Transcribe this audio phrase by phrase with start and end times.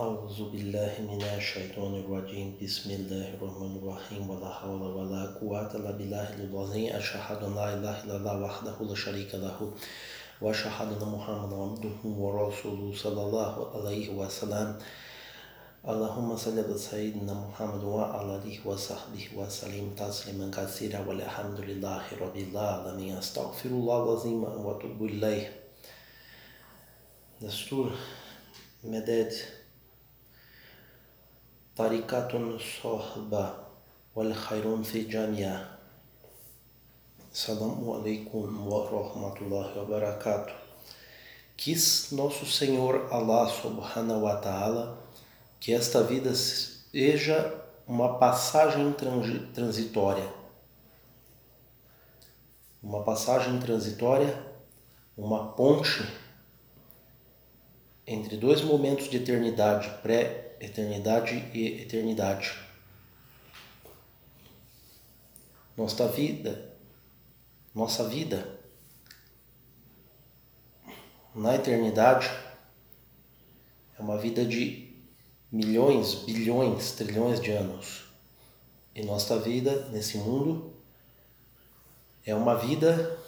[0.00, 2.60] أعوذ بالله من الشيطان الرجيم.
[2.60, 4.30] بسم الله الرحمن الرحيم.
[4.30, 6.92] ولا حول ولا قوة إلا بالله العظيم.
[6.92, 9.72] أشهد أن لا إله إلا الله وحده لا شريك له
[10.40, 14.68] وأشهد أن محمدا عبده ورسوله صلى الله عليه وسلم.
[15.88, 21.08] اللهم صل على سيدنا محمد وعلى آله وصحبه وسلم تسليما كثيرا.
[21.08, 23.16] والحمد لله رب العالمين.
[23.16, 25.46] أستغفر الله العظيم وأتوب إليه.
[27.40, 27.96] دستور
[28.84, 29.32] مداد
[31.76, 33.54] Tarikatun Sohba
[34.14, 35.60] Wal Khairun Fi Jamia.
[37.30, 40.54] Assalamu alaikum wa rahmatullahi wa barakatuh.
[41.54, 44.96] Quis nosso Senhor Allah subhanahu wa ta'ala
[45.60, 47.52] que esta vida seja
[47.86, 48.94] uma passagem
[49.52, 50.32] transitória.
[52.82, 54.42] Uma passagem transitória
[55.14, 56.02] uma ponte
[58.06, 62.56] entre dois momentos de eternidade, pré-eternidade e eternidade.
[65.76, 66.72] Nossa vida,
[67.74, 68.58] nossa vida
[71.34, 72.30] na eternidade
[73.98, 74.94] é uma vida de
[75.50, 78.04] milhões, bilhões, trilhões de anos.
[78.94, 80.72] E nossa vida nesse mundo
[82.24, 83.18] é uma vida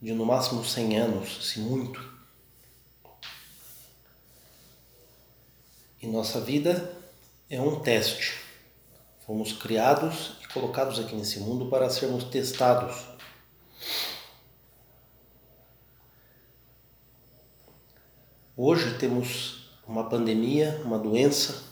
[0.00, 2.16] de no máximo 100 anos, se muito.
[6.00, 6.94] E nossa vida
[7.50, 8.38] é um teste.
[9.26, 13.18] Fomos criados e colocados aqui nesse mundo para sermos testados
[18.60, 21.62] Hoje temos uma pandemia, uma doença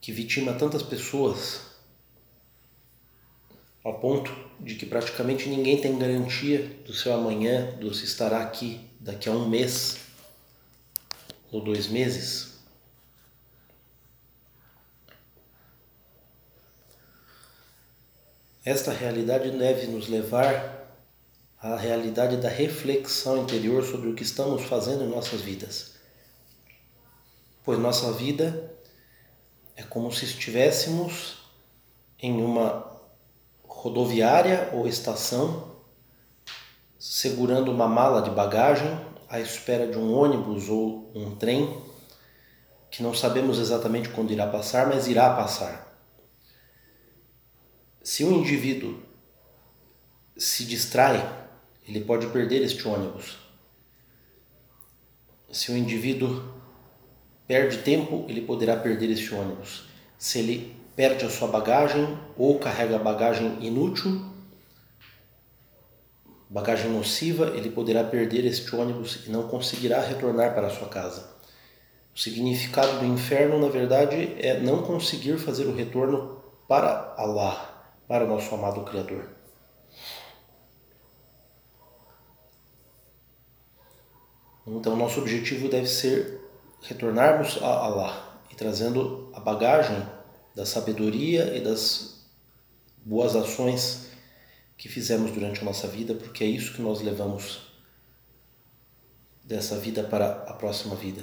[0.00, 1.72] que vitima tantas pessoas
[3.82, 8.80] ao ponto de que praticamente ninguém tem garantia do seu amanhã, do se estará aqui
[9.00, 9.98] daqui a um mês
[11.50, 12.54] ou dois meses.
[18.64, 20.84] Esta realidade deve nos levar
[21.58, 25.94] a realidade da reflexão interior sobre o que estamos fazendo em nossas vidas.
[27.62, 28.74] Pois nossa vida
[29.76, 31.38] é como se estivéssemos
[32.18, 32.93] em uma
[33.84, 35.76] rodoviária ou estação,
[36.98, 41.82] segurando uma mala de bagagem à espera de um ônibus ou um trem
[42.90, 46.00] que não sabemos exatamente quando irá passar, mas irá passar.
[48.02, 49.02] Se um indivíduo
[50.34, 51.44] se distrai
[51.86, 53.36] ele pode perder este ônibus.
[55.52, 56.42] Se o indivíduo
[57.46, 59.84] perde tempo, ele poderá perder este ônibus.
[60.16, 64.20] Se ele perde a sua bagagem ou carrega bagagem inútil,
[66.48, 71.34] bagagem nociva, ele poderá perder este ônibus e não conseguirá retornar para a sua casa.
[72.14, 78.24] O significado do inferno, na verdade, é não conseguir fazer o retorno para Allah, para
[78.24, 79.30] o nosso amado Criador.
[84.66, 86.40] Então, nosso objetivo deve ser
[86.82, 90.00] retornarmos a Allah e trazendo a bagagem
[90.54, 92.24] da sabedoria e das
[93.04, 94.10] boas ações
[94.76, 97.72] que fizemos durante a nossa vida, porque é isso que nós levamos
[99.44, 101.22] dessa vida para a próxima vida.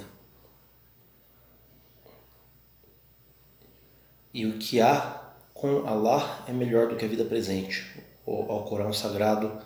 [4.32, 7.84] E o que há com Allah é melhor do que a vida presente.
[8.24, 9.60] O Alcorão Sagrado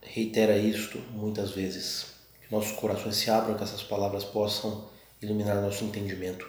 [0.00, 2.14] reitera isto muitas vezes.
[2.40, 4.88] Que nossos corações se abram, que essas palavras possam
[5.20, 6.48] iluminar nosso entendimento.